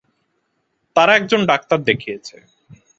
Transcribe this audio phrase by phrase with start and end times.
[0.95, 2.35] তারা এক জন ডাক্তার দেখিয়েছে।